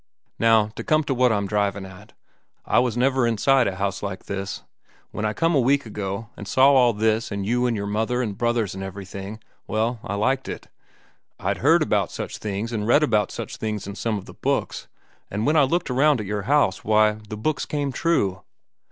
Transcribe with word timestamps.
"Now, 0.39 0.69
to 0.77 0.83
come 0.83 1.03
to 1.03 1.13
what 1.13 1.31
I'm 1.31 1.45
drivin' 1.45 1.85
at. 1.85 2.13
I 2.65 2.79
was 2.79 2.97
never 2.97 3.27
inside 3.27 3.67
a 3.67 3.75
house 3.75 4.01
like 4.01 4.25
this. 4.25 4.63
When 5.11 5.25
I 5.25 5.33
come 5.33 5.53
a 5.53 5.59
week 5.59 5.85
ago, 5.85 6.29
an' 6.35 6.45
saw 6.47 6.71
all 6.71 6.91
this, 6.93 7.31
an' 7.31 7.43
you, 7.43 7.67
an' 7.67 7.75
your 7.75 7.85
mother, 7.85 8.23
an' 8.23 8.33
brothers, 8.33 8.73
an' 8.73 8.81
everything—well, 8.81 9.99
I 10.03 10.15
liked 10.15 10.49
it. 10.49 10.69
I'd 11.39 11.57
heard 11.57 11.83
about 11.83 12.09
such 12.11 12.39
things 12.39 12.73
an' 12.73 12.85
read 12.85 13.03
about 13.03 13.29
such 13.31 13.57
things 13.57 13.85
in 13.85 13.93
some 13.93 14.17
of 14.17 14.25
the 14.25 14.33
books, 14.33 14.87
an' 15.29 15.45
when 15.45 15.55
I 15.55 15.61
looked 15.61 15.91
around 15.91 16.19
at 16.19 16.25
your 16.25 16.49
house, 16.49 16.83
why, 16.83 17.19
the 17.29 17.37
books 17.37 17.67
come 17.67 17.91
true. 17.91 18.41